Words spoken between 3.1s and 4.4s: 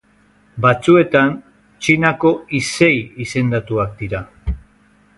izendatuak dira.